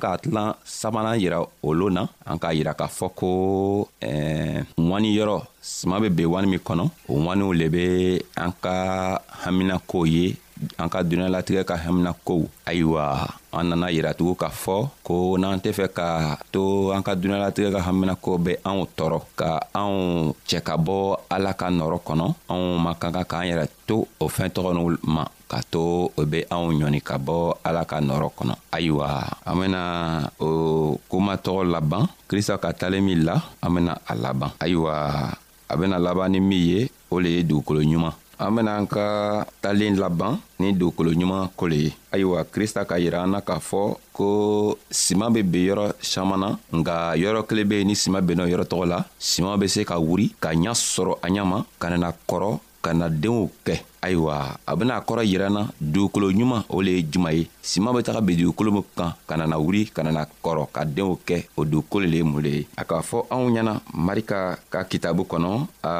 k'a 0.00 0.16
tilan 0.18 0.54
sabanan 0.64 1.18
yira 1.20 1.44
o 1.62 1.70
loon 1.76 1.94
na 2.00 2.08
an 2.26 2.38
k'a 2.40 2.54
yira 2.56 2.72
k'a 2.74 2.88
fɔ 2.88 3.08
ko 3.14 3.30
eh, 4.00 4.64
ŋwani 4.80 5.12
yɔrɔ 5.16 5.42
suma 5.62 6.00
be 6.00 6.08
ben 6.08 6.26
wani 6.32 6.48
min 6.48 6.60
kɔnɔ 6.64 6.84
o 7.08 7.14
ŋwaniw 7.20 7.52
le 7.52 7.68
be 7.68 7.84
an 8.40 8.50
ka 8.64 9.20
haminakow 9.44 10.06
ye 10.08 10.36
an 10.80 10.88
ka 10.88 11.02
duniɲalatigɛ 11.04 11.64
ka 11.68 11.76
haminakow 11.76 12.48
ayiwa 12.66 13.28
an 13.52 13.64
nana 13.68 13.92
yiratugu 13.92 14.34
k'a 14.40 14.48
fɔ 14.48 14.88
ko 15.04 15.36
n'an 15.38 15.60
tɛ 15.60 15.70
fɛ 15.76 15.86
ka 15.92 16.38
to 16.52 16.92
an 16.96 17.02
ka 17.02 17.12
duniɲalatigɛ 17.16 17.72
ka 17.76 17.80
haminakow 17.84 18.38
be 18.42 18.56
anw 18.64 18.86
tɔɔrɔ 18.96 19.18
ka 19.36 19.60
anw 19.74 20.32
cɛ 20.48 20.60
ka 20.64 20.74
bɔ 20.76 21.20
ala 21.30 21.52
ka 21.52 21.66
nɔrɔ 21.68 21.98
kɔnɔ 22.04 22.26
anw 22.48 22.78
man 22.80 22.94
kan 22.96 23.12
ka 23.12 23.24
k'an 23.24 23.46
yɛrɛ 23.52 23.68
to 23.86 24.06
o 24.20 24.24
fɛɛn 24.32 24.48
tɔgɔ 24.52 24.72
n'u 24.72 24.96
ma 25.04 25.24
k'a 25.50 25.66
to 25.66 25.86
o 26.14 26.22
be 26.30 26.40
anw 26.46 26.70
ɲɔni 26.78 27.00
ka 27.08 27.16
bɔ 27.26 27.38
ala 27.66 27.82
ka 27.90 27.96
nɔrɔ 28.06 28.28
kɔnɔ 28.38 28.54
ayiwa 28.76 29.08
an 29.50 29.54
bena 29.58 29.82
o 30.38 30.48
komatɔgɔ 31.10 31.60
laban 31.72 32.06
krista 32.30 32.54
ka 32.62 32.70
talen 32.70 33.02
min 33.04 33.26
la 33.26 33.34
an 33.62 33.70
bena 33.74 33.92
a 34.06 34.14
laban 34.14 34.50
ayiwa 34.62 34.94
a 35.70 35.74
bena 35.76 35.98
laban 35.98 36.30
ni 36.32 36.38
min 36.40 36.62
ye 36.70 36.80
o 37.10 37.18
le 37.18 37.30
ye 37.42 37.42
dugukolo 37.42 37.82
ɲuman 37.82 38.14
an 38.38 38.50
bena 38.54 38.78
an 38.78 38.86
ka 38.86 39.06
talen 39.60 39.98
laban 39.98 40.38
ni 40.62 40.70
dugukolo 40.72 41.10
ɲuman 41.10 41.50
ko 41.58 41.66
le 41.66 41.78
ye 41.90 41.90
ayiwa 42.14 42.44
krista 42.46 42.86
ka 42.86 42.94
yira 43.02 43.22
an 43.26 43.30
na 43.34 43.40
k'a 43.42 43.58
fɔ 43.58 43.96
ko 44.14 44.28
siman 44.90 45.32
be 45.34 45.42
ben 45.42 45.66
yɔrɔ 45.66 45.94
saman 46.00 46.38
na 46.38 46.48
nga 46.78 47.16
yɔrɔ 47.18 47.42
kelen 47.50 47.66
be 47.68 47.74
ye 47.82 47.84
ni 47.84 47.94
siman 47.98 48.22
benna 48.22 48.46
yɔrɔ 48.46 48.64
tɔgɔ 48.70 48.86
la 48.86 48.98
siman 49.18 49.58
be 49.58 49.66
se 49.66 49.82
ka 49.84 49.98
wuri 49.98 50.30
ka 50.40 50.50
ɲa 50.54 50.70
sɔrɔ 50.74 51.18
a 51.26 51.26
ɲa 51.26 51.42
ma 51.44 51.58
ka 51.78 51.88
nana 51.90 52.14
kɔrɔ 52.28 52.60
ka 52.82 52.94
na 52.96 53.08
deenw 53.12 53.48
kɛ 53.66 53.74
ayiwa 54.00 54.36
a 54.66 54.72
bena 54.76 55.00
kɔrɔ 55.04 55.22
yira 55.30 55.48
na 55.52 55.68
dugukolo 55.80 56.32
ɲuman 56.32 56.64
o 56.68 56.80
le 56.82 56.92
ye 56.96 57.02
juman 57.12 57.34
ye 57.36 57.44
siman 57.62 57.94
be 57.94 58.00
taga 58.02 58.20
ben 58.20 58.36
dugukolo 58.40 58.70
min 58.72 58.84
kan 58.96 59.12
ka 59.28 59.34
nana 59.36 59.56
wuri 59.60 59.86
ka 59.94 60.02
nana 60.02 60.24
kɔrɔ 60.42 60.64
ka 60.74 60.82
deenw 60.84 61.16
kɛ 61.26 61.36
o 61.56 61.62
dugukolo 61.64 62.06
le 62.10 62.16
ye 62.18 62.22
mun 62.24 62.42
le 62.42 62.50
ye 62.56 62.66
a 62.80 62.84
k'a 62.84 63.02
fɔ 63.08 63.18
anw 63.30 63.48
ɲɛna 63.52 63.72
marika 63.94 64.58
ka 64.72 64.82
kitabu 64.88 65.22
kɔnɔ 65.28 65.50
a 65.82 65.94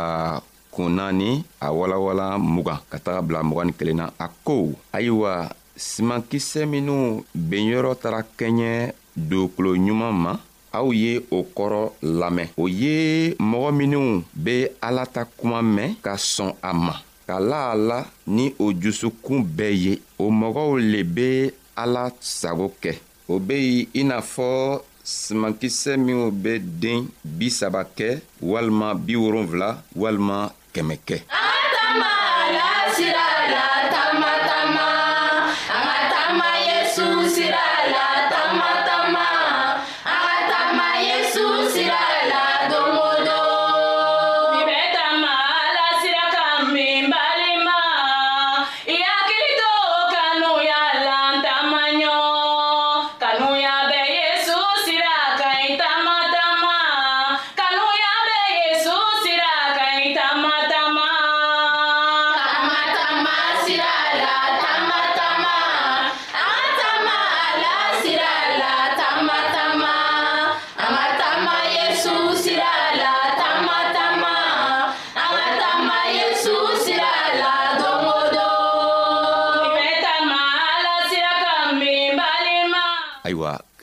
kun 0.72 0.90
naani 0.96 1.44
a 1.61 1.68
walawala 1.72 2.38
mugan 2.38 2.78
ka 2.90 2.98
taga 2.98 3.20
bila 3.22 3.42
mugan 3.42 3.66
ni 3.68 3.72
kelen 3.72 3.96
na 3.96 4.11
a 4.18 4.26
ko 4.44 4.72
ayiwa 4.92 5.50
simankisɛ 5.76 6.64
minw 6.70 7.22
benyɔrɔ 7.35 7.92
tara 8.00 8.20
kɛɲɛ 8.22 8.92
dugukolo 9.28 9.76
ɲuman 9.76 10.12
ma 10.14 10.33
aw 10.72 10.92
ye 10.92 11.20
o 11.30 11.42
kɔrɔ 11.54 11.90
lamɛn 12.18 12.48
o 12.62 12.68
ye 12.68 13.35
mɔgɔ 13.38 13.68
minw 13.78 14.22
be 14.44 14.66
ala 14.80 15.06
ta 15.06 15.22
kuma 15.37 15.62
mɛn 15.62 15.94
ka 16.04 16.12
sɔn 16.16 16.52
a 16.62 16.72
ma 16.72 16.94
ka 17.26 17.38
la 17.40 17.70
a 17.72 17.74
la 17.74 18.04
ni 18.26 18.54
o 18.59 18.72
jusukun 18.72 19.42
bɛɛ 19.56 19.74
ye 19.85 20.00
o 20.18 20.24
mɔgɔw 20.30 20.78
le 20.90 21.02
be 21.04 21.50
ala 21.76 22.11
sago 22.20 22.68
kɛ 22.83 22.98
o 23.28 23.38
be 23.38 23.54
yen 23.56 23.87
i 23.94 24.02
n'a 24.04 24.20
fɔ 24.20 24.80
simankisɛ 25.04 25.96
minw 25.96 26.30
be 26.30 26.59
den 26.59 27.09
bisaba 27.38 27.85
kɛ 27.96 28.20
walima 28.40 28.94
bi 28.94 29.14
wolonfila 29.16 29.70
walima 29.96 30.52
kɛmɛ 30.74 30.96
kɛ 31.06 31.18
adama 31.30 32.30
lasira 32.56 33.30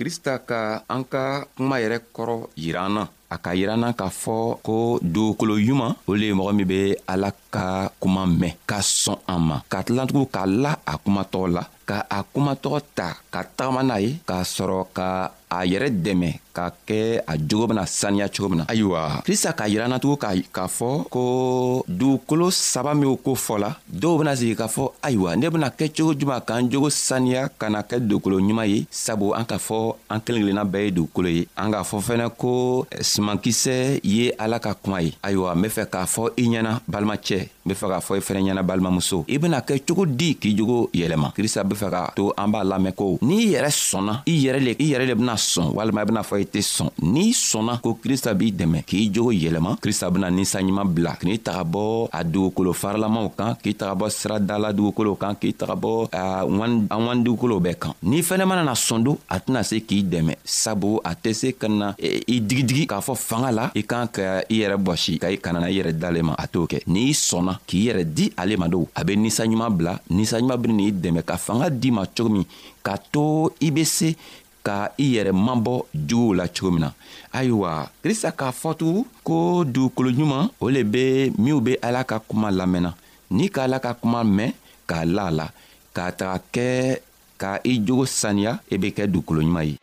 krista 0.07 0.39
ka 0.39 0.61
an 0.93 1.03
ka 1.13 1.23
kuma 1.55 1.75
yɛrɛ 1.83 1.97
kɔrɔ 2.15 2.35
yira 2.63 2.81
an 2.87 2.91
na 2.95 3.03
a 3.33 3.35
ka 3.45 3.51
yira 3.59 3.75
na 3.75 3.87
k'a 3.99 4.07
fɔ 4.21 4.37
ko 4.65 4.75
dugukolo 5.13 5.53
ɲuman 5.65 5.91
o 6.09 6.11
le 6.19 6.25
ye 6.29 6.33
mɔgɔ 6.39 6.51
min 6.57 6.67
be 6.71 6.79
ala 7.13 7.29
ka 7.55 7.65
kuma 8.01 8.21
mɛn 8.39 8.53
ka 8.69 8.77
sɔn 9.01 9.17
an 9.33 9.41
ma 9.47 9.57
ka 9.71 9.77
tilantugu 9.85 10.23
k'a 10.35 10.45
la 10.63 10.71
a 10.91 10.93
kumatɔgɔ 11.03 11.47
la 11.55 11.63
ka 11.89 11.97
a 12.17 12.19
kumatɔgɔ 12.33 12.77
ta 12.97 13.07
ka 13.33 13.39
tagama 13.57 13.81
n'a 13.83 13.95
ye 14.03 14.11
k'a 14.27 14.37
sɔrɔ 14.55 14.79
ka 14.97 15.07
a 15.57 15.59
yɛrɛ 15.71 15.87
dɛmɛ 16.05 16.29
ka 16.57 16.67
kɛ 16.87 16.99
a 17.31 17.33
jogo 17.49 17.65
bena 17.69 17.83
saniya 17.99 18.25
cogo 18.33 18.47
min 18.51 18.57
na 18.61 18.65
ayiwa 18.73 19.01
krista 19.25 19.49
k'a 19.57 19.69
yiranna 19.73 19.99
tugun 20.01 20.17
k'a 20.55 20.65
fɔ 20.77 20.89
ko 21.13 21.21
dugukolo 21.99 22.47
saba 22.73 22.91
minw 22.99 23.13
ko 23.25 23.31
fɔla 23.45 23.69
dɔw 24.01 24.13
bena 24.19 24.33
sigi 24.39 24.55
k'a 24.59 24.65
fɔ 24.75 24.83
ayiwa 25.07 25.29
ne 25.39 25.47
bena 25.53 25.69
kɛ 25.79 25.85
cogo 25.95 26.11
juman 26.19 26.41
k'an 26.47 26.63
jogo 26.71 26.89
saniya 27.07 27.41
ka 27.59 27.65
na 27.73 27.79
kɛ 27.89 27.95
dugukolo 28.09 28.37
ɲuman 28.45 28.65
ye 28.73 28.79
sabu 29.03 29.27
an 29.39 29.45
k'a 29.49 29.59
fɔ 29.67 29.79
an 30.13 30.19
kelen 30.25 30.41
kelenna 30.43 30.63
bɛɛ 30.71 30.83
ye 30.85 30.91
dugukolo 30.97 31.29
ye 31.37 31.43
an 31.61 31.69
k'a 31.73 31.83
fɔ 31.89 31.97
fɛnɛ 32.07 32.25
ko 32.41 32.51
sumankisɛ 33.11 33.75
ye 34.03 34.31
ala 34.43 34.57
ka 34.65 34.71
kuma 34.81 34.97
ye 35.05 35.11
ayiwa 35.27 35.53
n 35.53 35.61
be 35.61 35.67
fɛ 35.75 35.83
k'a 35.93 36.05
fɔ 36.13 36.23
i 36.41 36.43
ɲɛna 36.49 36.71
balimacɛ 36.89 37.37
n 37.45 37.67
be 37.69 37.73
fɛ 37.77 37.85
k'a 37.91 38.01
fɔ 38.01 38.13
i 38.17 38.23
fɛnɛ 38.25 38.41
ɲɛna 38.49 38.63
balimamuso 38.69 39.25
i 39.29 39.37
bena 39.37 39.61
kɛ 39.61 39.85
cogo 39.85 40.05
di 40.07 40.33
k'i 40.41 40.57
jogo 40.57 40.89
yɛlɛma 40.91 41.35
krista 41.37 41.63
be 41.69 41.75
fɛ 41.75 41.87
k'a 41.93 42.03
to 42.15 42.33
an 42.37 42.49
b'a 42.51 42.63
lamɛn 42.65 42.93
ko 42.97 43.19
n'i 43.21 43.53
yɛrɛ 43.53 43.69
sɔnna 43.69 44.15
i 44.25 44.35
yɛrɛ 44.45 44.59
le 44.65 44.71
i 44.79 44.85
yɛrɛ 44.93 45.05
le 45.07 45.15
bena 45.15 45.33
sɔn 45.35 45.75
walima 45.77 46.01
i 46.01 46.05
bena 46.05 46.21
fɔ 46.25 46.46
tɛ 46.47 46.61
sɔn 46.63 46.89
n'i 47.03 47.31
sɔnna 47.35 47.77
ko 47.83 47.93
krista 48.01 48.33
b'i 48.33 48.51
dɛmɛ 48.55 48.81
k'i 48.87 49.11
jogo 49.13 49.31
yɛlɛma 49.31 49.77
krista 49.83 50.09
bena 50.09 50.29
ninsanɲuman 50.31 50.87
bila 50.95 51.11
k'i 51.19 51.37
taga 51.39 51.63
bɔ 51.63 52.07
a 52.11 52.23
dugukolo 52.23 52.71
faralamaw 52.73 53.27
kan 53.37 53.51
k'i 53.61 53.75
taga 53.75 53.93
bɔ 53.95 54.07
siradala 54.09 54.71
dugukolow 54.73 55.15
kan 55.19 55.35
k'i 55.39 55.53
taga 55.53 55.75
bɔ 55.75 55.91
an 56.13 57.03
wan 57.05 57.23
dugukolow 57.23 57.59
bɛɛ 57.59 57.75
kan 57.79 57.93
n'i 58.03 58.21
fɛnɛ 58.23 58.43
manana 58.47 58.73
sɔndo 58.73 59.17
a 59.29 59.37
tɛna 59.39 59.63
se 59.63 59.83
k'i 59.87 60.01
dɛmɛ 60.03 60.33
sabu 60.43 60.99
a 61.03 61.13
tɛ 61.15 61.33
se 61.35 61.47
ka 61.59 61.67
na 61.67 61.93
e, 61.99 62.23
i 62.27 62.39
digidigi 62.39 62.87
k'a 62.87 63.01
fɔ 63.03 63.13
fanga 63.15 63.51
la 63.51 63.71
i 63.75 63.83
kan 63.83 64.07
ka 64.07 64.41
i 64.49 64.61
yɛrɛ 64.63 64.77
bɔsi 64.79 65.19
ka 65.19 65.27
i 65.29 65.37
kana 65.37 65.59
na 65.59 65.67
i 65.69 65.75
yɛrɛ 65.77 65.91
dale 65.99 66.21
ma 66.23 66.33
a 66.37 66.47
t'o 66.47 66.65
kɛ 66.65 66.83
n'i 66.87 67.11
sɔnna 67.11 67.59
k'i 67.67 67.87
yɛrɛ 67.91 68.03
di 68.13 68.25
ale 68.37 68.55
ma 68.57 68.67
dow 68.67 68.87
a 68.95 69.03
be 69.03 69.15
ninsanɲuman 69.15 69.71
bila 69.77 69.93
ninsanɲuman 70.09 70.57
beni 70.61 70.75
n'i 70.77 70.91
dɛmɛ 70.93 71.21
ka 71.25 71.37
fanga 71.37 71.69
di 71.69 71.91
ma 71.91 72.05
cogo 72.05 72.29
min 72.31 72.45
k'a 72.83 72.97
to 73.11 73.51
i 73.61 73.69
be 73.71 73.83
se 73.83 74.15
ka 74.67 74.75
i 75.03 75.05
yɛrɛ 75.15 75.31
mabɔ 75.45 75.75
juguw 76.09 76.33
la 76.39 76.45
cogo 76.55 76.69
min 76.75 76.83
na 76.85 76.89
ayiwa 77.37 77.71
krista 78.03 78.29
k'a 78.39 78.49
fɔ 78.61 78.69
tugun 78.79 79.05
ko 79.27 79.35
dugukolo 79.73 80.09
ɲuman 80.17 80.43
o 80.63 80.65
le 80.75 80.81
be 80.93 81.03
minw 81.43 81.59
be 81.65 81.71
ala 81.87 82.01
ka 82.09 82.17
kuma 82.27 82.47
lamɛnna 82.57 82.91
n'i 83.35 83.45
ka 83.55 83.61
ala 83.67 83.77
ka 83.85 83.91
kuma 84.01 84.19
mɛn 84.37 84.51
k'a 84.89 84.99
la 85.15 85.23
a 85.29 85.35
la 85.39 85.47
k'a 85.95 86.05
taga 86.19 86.37
kɛ 86.55 86.67
ka 87.41 87.49
i 87.71 87.73
jogo 87.85 88.05
saniya 88.19 88.51
i 88.73 88.75
e 88.75 88.75
be 88.81 88.87
kɛ 88.97 89.03
dugukolo 89.13 89.39
ɲuman 89.45 89.65
ye 89.71 89.75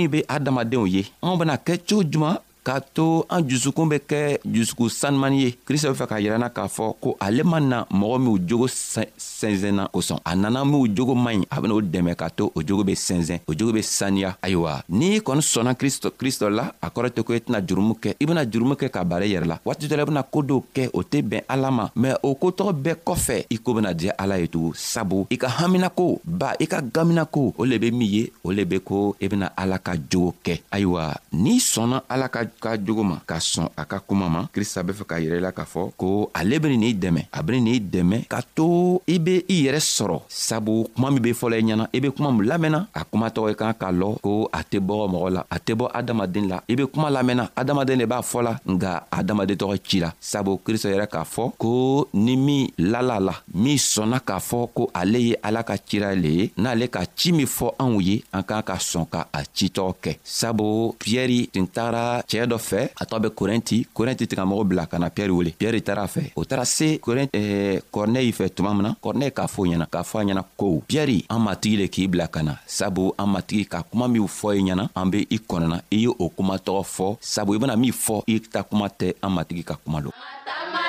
min 0.00 0.08
be 0.08 0.20
adamadenw 0.34 0.86
ye 0.94 1.02
anw 1.24 1.36
bena 1.38 1.54
kɛ 1.66 1.74
coo 1.88 2.02
juman 2.10 2.36
k'a 2.66 2.80
to 2.80 3.24
an 3.32 3.44
jusukun 3.48 3.88
bɛ 3.88 3.98
kɛ 4.06 4.20
jusuku 4.44 4.90
sanimani 4.90 5.40
ye 5.42 5.48
krista 5.66 5.88
be 5.90 5.94
fɛ 5.96 6.06
k'a 6.06 6.20
yirana 6.20 6.50
k'a 6.50 6.68
fɔ 6.68 6.84
ko 7.00 7.16
ale 7.20 7.42
ma 7.42 7.58
na 7.60 7.84
mɔgɔ 7.90 8.16
minw 8.20 8.36
jogo 8.46 8.66
sɛnsɛnna 8.68 9.88
kosɔn 9.90 10.20
a 10.24 10.36
nana 10.36 10.64
minw 10.64 10.84
jogo 10.94 11.14
man 11.14 11.40
ɲi 11.42 11.46
a 11.50 11.60
ben'o 11.60 11.80
dɛmɛ 11.80 12.14
k'a 12.16 12.30
to 12.36 12.52
o 12.54 12.60
jogo 12.62 12.84
be 12.84 12.94
sɛnsɛn 12.94 13.40
o 13.48 13.52
jogo 13.56 13.72
be 13.72 13.80
saniya 13.82 14.36
ayiwa 14.42 14.82
n'i 14.90 15.20
kɔni 15.20 15.40
sɔnna 15.42 15.74
kristo 15.74 16.10
kristo 16.10 16.48
la 16.54 16.70
a 16.82 16.88
kɔrɔ 16.90 17.08
tɛ 17.16 17.22
ko 17.24 17.32
i 17.32 17.36
e 17.36 17.40
tɛna 17.40 17.62
jurumu 17.66 17.94
kɛ 18.00 18.14
i 18.20 18.24
bena 18.26 18.44
jurumu 18.44 18.74
kɛ 18.76 18.90
ka 18.90 19.04
bara 19.04 19.24
i 19.24 19.28
e 19.30 19.34
yɛrɛ 19.36 19.46
la 19.46 19.58
waati 19.64 19.86
dɔ 19.88 19.96
la 19.96 20.02
i 20.02 20.06
bena 20.06 20.22
koo 20.22 20.42
dɔw 20.42 20.62
kɛ 20.74 20.90
o 20.92 21.02
tɛ 21.02 21.18
bɛn 21.28 21.42
ala 21.48 21.70
ma 21.70 21.88
mɛn 21.96 22.16
o 22.22 22.34
kotɔgɔ 22.34 22.72
bɛɛ 22.84 22.96
kɔfɛ 23.06 23.44
i 23.50 23.56
koo 23.58 23.74
bena 23.74 23.94
diya 23.94 24.12
ala 24.18 24.38
ye 24.38 24.46
tugun 24.48 24.74
sabu 24.76 25.26
i 25.30 25.36
ka 25.36 25.48
haminako 25.48 26.20
ba 26.24 26.52
i 26.60 26.66
ka 26.66 26.80
gaminako 26.82 27.54
o 27.56 27.64
le 27.64 27.78
be 27.78 27.90
min 27.90 28.02
ye 28.08 28.32
o 28.44 28.50
le 28.52 28.64
be 28.64 28.80
ko 28.80 29.16
i 29.20 29.24
e 29.24 29.28
bena 29.28 29.50
ala 29.56 29.78
ka 29.78 29.92
jogo 29.96 30.34
kɛ 30.44 30.60
ayiwa 30.72 31.14
n'i 31.32 31.58
sɔnna 31.58 32.02
ala 32.10 32.28
ka 32.28 32.44
ka 32.58 32.74
jogo 32.76 33.04
ma 33.06 33.20
ka 33.26 33.38
sɔn 33.38 33.68
a 33.76 33.84
ka 33.86 33.98
kuma 34.02 34.28
ma 34.32 34.42
krista 34.54 34.82
be 34.82 34.92
fɛ 34.92 35.04
k'a 35.06 35.18
yɛrɛ 35.22 35.38
la 35.46 35.52
k'a 35.52 35.64
fɔ 35.64 35.82
ko 35.96 36.30
ale 36.34 36.58
beni 36.58 36.76
n'i 36.76 36.94
dɛmɛ 36.94 37.22
a 37.32 37.42
beni 37.42 37.60
n'i 37.60 37.80
dɛmɛ 37.80 38.26
ka 38.28 38.40
to 38.54 39.00
i 39.06 39.18
be 39.18 39.44
i 39.48 39.66
yɛrɛ 39.68 39.78
sɔrɔ 39.78 40.18
sabu 40.28 40.86
kuma 40.96 41.10
min 41.10 41.22
be 41.22 41.30
fɔla 41.32 41.58
i 41.60 41.62
ɲɛna 41.62 41.86
i 41.94 42.00
be 42.00 42.08
kuma 42.10 42.32
min 42.32 42.46
lamɛnna 42.48 42.80
a 42.94 43.04
kuma 43.04 43.30
tɔgɔ 43.30 43.50
i 43.50 43.54
kan 43.54 43.72
k'a 43.78 43.92
lɔ 43.92 44.18
ko 44.20 44.48
a 44.52 44.60
tɛ 44.64 44.80
bɔ 44.80 44.96
mɔgɔ 45.12 45.30
la 45.36 45.44
a 45.50 45.58
tɛ 45.58 45.72
bɔ 45.78 45.86
adamaden 45.94 46.48
la 46.48 46.60
i 46.68 46.74
be 46.74 46.86
kuma 46.86 47.10
lamɛnna 47.10 47.50
adamaden 47.56 47.98
le 48.00 48.06
b'a 48.06 48.22
fɔla 48.22 48.58
nga 48.66 49.04
adamaden 49.10 49.56
tɔgɔ 49.56 49.78
ci 49.84 50.00
la 50.00 50.12
sabu 50.20 50.58
krista 50.64 50.88
yɛrɛ 50.88 51.06
k'a 51.08 51.24
fɔ 51.24 51.52
ko 51.58 51.70
ni 52.14 52.36
min 52.36 52.68
lala 52.78 53.20
la 53.20 53.34
min 53.54 53.76
sɔnna 53.78 54.20
k'a 54.20 54.38
fɔ 54.40 54.68
ko 54.74 54.90
ale 54.94 55.18
ye 55.18 55.34
ala 55.42 55.62
ka 55.62 55.76
cira 55.78 56.14
le 56.16 56.28
ye 56.28 56.52
n'ale 56.56 56.90
ka 56.90 57.04
ci 57.16 57.32
min 57.32 57.46
fɔ 57.46 57.74
anw 57.78 58.00
ye 58.02 58.22
an 58.32 58.42
k'an 58.42 58.62
ka 58.64 58.74
sɔn 58.76 59.08
ka 59.10 59.26
a 59.32 59.40
citɔ 59.54 59.94
kɛ 60.02 60.18
sabu 60.24 60.94
piyɛri 60.98 61.50
tun 61.50 61.66
taara 61.66 62.22
cɛɛ 62.26 62.39
cɛɛ 62.40 62.46
dɔ 62.48 62.58
fɛ 62.58 62.82
a 63.00 63.04
tɔgɔ 63.04 63.18
bɛ 63.22 63.28
korɛnti 63.38 63.78
korɛnti 63.94 64.26
tigamɔgɔ 64.26 64.64
bila 64.68 64.86
ka 64.86 64.98
na 64.98 65.10
piyɛri 65.10 65.30
wele 65.38 65.50
piyɛri 65.58 65.80
taara 65.82 66.02
a 66.02 66.06
fɛ 66.08 66.22
o 66.36 66.44
taara 66.44 66.64
se 66.64 66.98
kɔrinɛyi 66.98 68.32
fɛ 68.38 68.48
tuma 68.56 68.72
min 68.74 68.82
na 68.82 68.94
kɔrinɛyi 69.02 69.30
k'a 69.32 69.46
fɔ 69.46 69.60
ɲɛna 69.68 69.86
k'a 69.92 70.02
fɔ 70.02 70.16
a 70.20 70.24
ɲɛna 70.24 70.42
ko 70.56 70.80
piyɛri 70.88 71.24
an 71.28 71.38
matigi 71.44 71.76
le 71.78 71.86
k'i 71.88 72.08
bila 72.10 72.26
ka 72.28 72.42
na 72.42 72.54
sabu 72.66 73.12
an 73.18 73.26
matigi 73.34 73.66
ka 73.68 73.82
kuma 73.82 74.08
minw 74.08 74.26
fɔ 74.26 74.48
i 74.58 74.60
ɲɛna 74.62 74.88
an 74.96 75.10
be 75.10 75.26
i 75.30 75.38
kɔnɔna 75.38 75.80
i 75.92 75.96
ye 75.96 76.08
o 76.08 76.28
kuma 76.36 76.56
tɔgɔ 76.56 76.82
fɔ 76.96 77.16
sabu 77.20 77.54
i 77.54 77.58
bena 77.58 77.76
min 77.76 77.92
fɔ 77.92 78.22
i 78.26 78.38
ta 78.40 78.62
kuma 78.62 78.86
tɛ 78.88 79.14
an 79.22 79.30
matigi 79.30 79.64
ka 79.66 79.74
kuma 79.84 80.00
lo 80.00 80.10
Mata 80.16 80.58
ma 80.72 80.80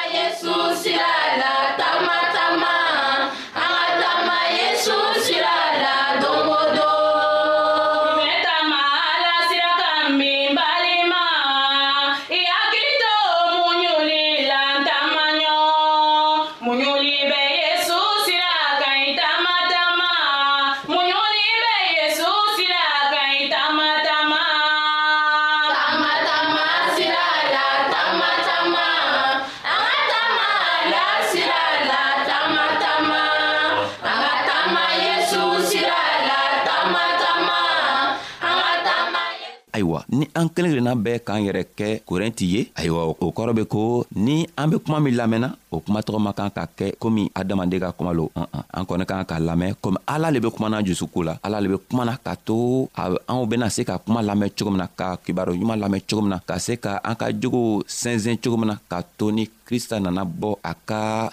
ni 40.11 40.27
an 40.35 40.49
kelen 40.51 40.71
kelenna 40.71 40.93
bɛɛ 40.95 41.17
k'an 41.25 41.41
yɛrɛ 41.47 41.63
kɛ 41.77 41.87
korɛnti 42.07 42.45
ye 42.53 42.61
ayiwa 42.75 43.01
o 43.23 43.27
kɔrɔ 43.31 43.53
be 43.55 43.63
ko 43.63 44.05
ni 44.15 44.43
an 44.57 44.69
be 44.69 44.77
kuma 44.79 44.99
min 44.99 45.15
lamɛnna 45.15 45.49
o 45.71 45.79
kuma 45.79 46.01
tɔgɔ 46.03 46.19
ma 46.19 46.33
kan 46.33 46.49
ka 46.51 46.67
kɛ 46.77 46.91
komi 46.99 47.31
adamaden 47.33 47.79
ka 47.79 47.91
kuma 47.95 48.11
lo 48.13 48.27
an 48.35 48.45
an 48.53 48.63
an 48.73 48.85
kɔni 48.85 49.05
kan 49.07 49.23
ka 49.23 49.39
lamɛn 49.39 49.73
komi 49.81 49.97
ala 50.07 50.29
le 50.31 50.41
be 50.41 50.49
kumana 50.51 50.83
jusukoo 50.83 51.23
la 51.25 51.39
ala 51.43 51.61
le 51.61 51.69
be 51.69 51.77
kumana 51.89 52.17
ka 52.19 52.35
to 52.35 52.89
anw 52.97 53.45
bena 53.47 53.69
se 53.69 53.83
ka 53.85 53.97
kuma 53.97 54.19
lamɛn 54.21 54.51
cogo 54.51 54.69
min 54.71 54.79
na 54.83 54.87
ka 54.87 55.15
kibaro 55.25 55.53
ɲuman 55.55 55.79
lamɛn 55.79 56.03
cogo 56.09 56.21
min 56.21 56.29
na 56.29 56.39
ka 56.39 56.57
se 56.59 56.75
ka 56.77 56.99
an 57.03 57.15
ka 57.15 57.31
jogow 57.31 57.79
sɛnsɛn 57.87 58.37
cogo 58.43 58.57
min 58.59 58.67
na 58.67 58.77
ka 58.91 59.01
to 59.17 59.31
ni 59.31 59.47
krista 59.65 59.99
nana 60.01 60.25
bɔ 60.25 60.55
a 60.63 60.73
ka 60.75 61.31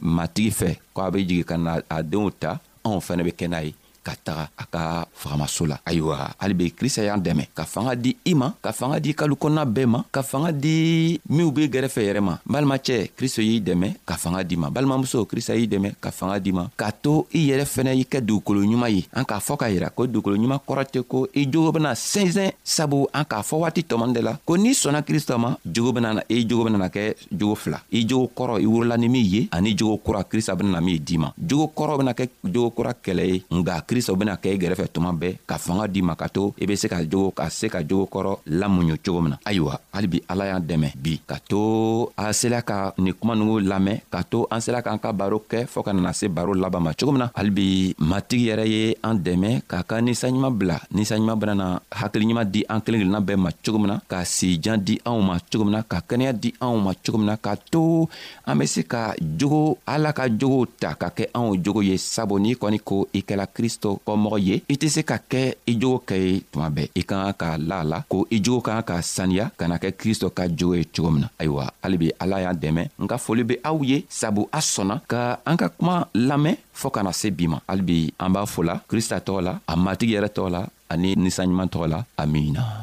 matigi 0.00 0.50
fɛ 0.60 0.76
ko 0.94 1.02
a 1.02 1.10
be 1.10 1.26
jigi 1.26 1.44
ka 1.44 1.56
na 1.56 1.80
a 1.90 1.98
deenw 2.04 2.30
ta 2.38 2.60
anw 2.84 3.00
fɛnɛ 3.02 3.24
be 3.24 3.32
kɛ 3.32 3.48
n'a 3.50 3.60
ye 3.64 3.74
ka 4.02 4.14
taga 4.24 4.48
a 4.56 4.64
ka 4.64 4.82
fagamaso 5.20 5.66
la 5.68 5.76
ayiwa 5.84 6.16
hali 6.40 6.54
be 6.54 6.64
krista 6.72 7.04
y'an 7.04 7.20
dɛmɛ 7.20 7.48
ka 7.54 7.64
fanga 7.64 7.94
di 7.96 8.16
i 8.24 8.34
ma 8.34 8.52
ka 8.62 8.72
fanga 8.72 8.98
di 9.00 9.14
kalo 9.14 9.34
kɔnɔna 9.36 9.64
bɛɛ 9.66 9.86
ma 9.86 10.04
ka 10.12 10.22
fanga 10.22 10.52
di 10.52 11.20
minw 11.28 11.50
be 11.50 11.68
gɛrɛfɛ 11.68 12.00
yɛrɛ 12.08 12.20
ma 12.20 12.38
balimacɛ 12.46 13.10
kristo 13.16 13.42
y'i 13.42 13.60
dɛmɛ 13.60 13.96
ka 14.06 14.16
fanga 14.16 14.42
di 14.44 14.56
ma 14.56 14.68
balimamuso 14.70 15.24
krista 15.28 15.54
y'i 15.54 15.68
dɛmɛ 15.68 15.94
ka 16.00 16.10
fanga 16.10 16.38
di 16.40 16.52
ma 16.52 16.68
k'a 16.76 16.92
to 17.02 17.26
i 17.34 17.38
yɛrɛ 17.50 17.64
fɛnɛ 17.66 17.92
i 17.96 18.04
kɛ 18.04 18.24
dugukolo 18.24 18.62
ɲuman 18.64 18.90
ye 18.90 19.06
an 19.12 19.24
k'a 19.24 19.38
fɔ 19.40 19.56
k'a 19.60 19.68
yira 19.70 19.90
ko 19.90 20.06
dugukolo 20.06 20.36
ɲuman 20.36 20.60
kɔrɔ 20.66 20.84
tɛ 20.90 21.02
ko 21.08 21.26
i 21.34 21.44
jogo 21.50 21.72
bena 21.72 21.92
sɛnsɛn 21.92 22.52
sabu 22.64 23.06
an 23.12 23.24
k'a 23.24 23.42
fɔ 23.42 23.56
waati 23.64 23.82
tɔman 23.82 24.12
de 24.12 24.20
la 24.22 24.38
ko 24.46 24.56
n'i 24.56 24.72
sɔnna 24.72 25.02
krista 25.02 25.36
ma 25.38 25.54
jogo 25.64 25.92
benana 25.92 26.22
i 26.28 26.46
jogo 26.48 26.64
benana 26.64 26.88
kɛ 26.88 27.14
jogo 27.32 27.54
fila 27.54 27.82
i 27.92 28.06
jogo 28.08 28.30
kɔrɔ 28.34 28.60
i 28.60 28.66
wurula 28.66 28.96
ni 28.98 29.08
min 29.08 29.24
ye 29.24 29.48
ani 29.52 29.74
jogo 29.76 29.98
kura 30.02 30.24
krista 30.24 30.54
benana 30.56 30.80
min 30.82 30.98
d'i 31.04 31.18
ma 31.18 31.30
jogo 31.36 31.70
kɔrɔ 31.76 31.98
bena 31.98 32.12
kɛ 32.14 32.28
jogo 32.44 32.70
kura 32.70 32.92
kɛlɛ 32.94 33.24
ye 33.28 33.44
nga 33.50 33.82
krista 33.90 34.12
o 34.12 34.16
bena 34.16 34.36
kɛ 34.38 34.50
i 34.54 34.58
gɛrɛfɛ 34.58 34.84
tuma 34.94 35.10
bɛɛ 35.10 35.34
ka 35.46 35.56
fanga 35.58 35.88
d'i 35.88 36.00
ma 36.00 36.14
ka 36.14 36.28
to 36.28 36.54
i 36.62 36.66
be 36.66 36.76
se 36.76 36.86
ka 36.88 37.02
jogo 37.10 37.32
ka 37.38 37.48
se 37.50 37.66
ka 37.68 37.80
jogo 37.82 38.06
kɔrɔ 38.12 38.32
lamuɲu 38.60 38.94
cogo 39.04 39.20
min 39.20 39.30
na 39.34 39.38
ayiwa 39.44 39.80
halibi 39.92 40.22
ala 40.30 40.44
y'an 40.50 40.62
dɛmɛ 40.68 40.88
bi 41.02 41.18
ka 41.26 41.36
to 41.50 42.06
an 42.16 42.30
sela 42.40 42.62
ka 42.62 42.76
nin 43.02 43.12
kuma 43.18 43.34
nugu 43.34 43.58
lamɛn 43.66 43.98
ka 44.12 44.22
to 44.22 44.46
an 44.54 44.60
sela 44.60 44.82
k'an 44.82 45.00
ka 45.02 45.10
baro 45.12 45.42
kɛ 45.50 45.66
fɔɔ 45.66 45.82
ka 45.86 45.92
nana 45.92 46.12
se 46.14 46.28
baro 46.28 46.54
laban 46.54 46.82
ma 46.86 46.92
cogo 46.94 47.10
min 47.14 47.18
na 47.24 47.28
halibi 47.34 47.94
matigi 47.98 48.44
yɛrɛ 48.52 48.64
ye 48.74 48.82
an 49.02 49.16
dɛmɛ 49.26 49.66
k'a 49.66 49.82
ka 49.82 49.96
ninsanɲuman 50.00 50.54
bila 50.56 50.76
ninsanɲuman 50.94 51.38
benana 51.40 51.66
hakiliɲuman 51.90 52.46
di 52.48 52.64
an 52.68 52.80
kelen 52.84 53.00
kelenna 53.02 53.20
bɛɛ 53.20 53.36
ma 53.38 53.50
cogo 53.64 53.78
min 53.82 53.88
na 53.92 53.96
ka 54.06 54.22
sijan 54.24 54.78
di 54.86 55.00
anw 55.04 55.18
ma 55.20 55.36
cogo 55.50 55.64
min 55.64 55.74
na 55.74 55.82
ka 55.82 55.98
kɛnɛya 55.98 56.32
di 56.40 56.54
anw 56.62 56.76
ma 56.78 56.92
cogo 56.94 57.18
min 57.18 57.26
na 57.26 57.36
ka 57.36 57.56
to 57.72 58.06
an 58.46 58.54
be 58.56 58.66
se 58.66 58.86
ka 58.86 59.02
jogo 59.38 59.78
ala 59.84 60.12
ka 60.12 60.28
jogow 60.28 60.64
ta 60.78 60.94
ka 60.94 61.10
kɛ 61.10 61.26
anw 61.34 61.58
jogo 61.64 61.82
ye 61.82 61.98
sabu 61.98 62.38
n'i 62.38 62.54
kɔni 62.54 62.78
ko 62.78 63.08
i 63.18 63.22
kɛla 63.26 63.46
krist 63.50 63.79
kristo 63.80 63.98
kɔmɔgɔ 64.06 64.38
ye 64.48 64.56
i 64.68 64.74
tɛ 64.76 64.88
se 64.94 65.02
ka 65.02 65.16
kɛ 65.30 65.42
i 65.66 65.72
jogo 65.80 65.98
kɛ 66.08 66.16
ye 66.20 66.42
tuma 66.52 66.68
bɛɛ 66.68 66.88
i 66.94 67.02
ka 67.02 67.16
kan 67.24 67.32
ka 67.40 67.48
la 67.68 67.76
a 67.80 67.84
la 67.84 67.98
ko 68.10 68.26
i 68.30 68.38
jogo 68.44 68.60
ka 68.60 68.72
kan 68.76 68.84
ka 68.88 68.96
saniya 69.02 69.46
ka 69.58 69.64
na 69.68 69.76
kɛ 69.78 69.90
kristo 70.00 70.28
ka 70.30 70.44
jogo 70.48 70.74
ye 70.74 70.84
cogo 70.84 71.10
min 71.10 71.22
na 71.22 71.28
ayiwa 71.40 71.64
halibi 71.82 72.12
ala 72.22 72.40
y'an 72.44 72.56
dɛmɛ 72.62 72.82
n 73.00 73.06
ka 73.08 73.16
foli 73.16 73.42
be 73.48 73.54
aw 73.64 73.80
ye 73.82 74.04
sabu 74.08 74.48
a 74.52 74.60
sɔnna 74.60 75.00
ka 75.08 75.40
an 75.46 75.56
ka 75.56 75.68
kuma 75.70 76.06
lamɛn 76.14 76.56
fɔɔ 76.76 76.90
kana 76.94 77.12
se 77.12 77.30
bi 77.30 77.46
ma 77.48 77.58
halibi 77.68 78.12
an 78.20 78.32
b'a 78.34 78.44
fola 78.46 78.74
krista 78.90 79.16
tɔgɔ 79.20 79.40
la 79.42 79.52
a 79.66 79.74
matigi 79.76 80.12
yɛrɛ 80.14 80.28
tɔgɔ 80.36 80.50
la 80.52 80.62
ani 80.92 81.16
ninsanɲuman 81.16 81.68
tɔgɔ 81.72 81.86
la 81.88 82.04
amina 82.18 82.82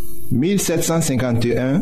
1751 0.31 1.81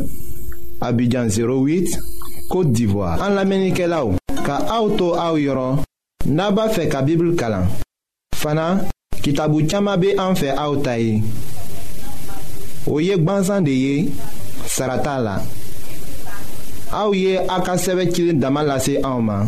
Abidjan 0.82 1.28
08 1.28 2.48
Kote 2.50 2.72
d'Ivoire 2.72 3.22
An 3.22 3.30
la 3.38 3.46
menike 3.46 3.86
la 3.86 4.02
ou 4.08 4.18
Ka 4.44 4.58
aoutou 4.74 5.14
aou 5.22 5.38
yoron 5.38 5.82
Naba 6.30 6.66
fe 6.74 6.88
ka 6.90 7.04
bibl 7.06 7.36
kalan 7.38 7.68
Fana 8.36 8.82
kitabu 9.22 9.62
tchama 9.68 9.96
be 10.02 10.16
an 10.20 10.34
fe 10.40 10.50
aoutaye 10.56 11.22
Oye 12.90 13.20
gbanzan 13.22 13.62
de 13.68 13.72
ye 13.72 14.12
Sarata 14.66 15.20
la 15.22 15.36
Aou 16.98 17.14
ye 17.14 17.38
a 17.46 17.60
ka 17.62 17.78
seve 17.78 18.08
kilin 18.10 18.42
damalase 18.42 18.98
aouman 19.04 19.46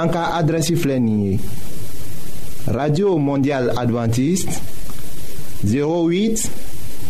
An 0.00 0.08
ka 0.08 0.30
adresi 0.40 0.78
flenye 0.80 1.36
Radio 2.72 3.18
Mondial 3.20 3.74
Adventiste 3.76 4.56
08 5.68 6.63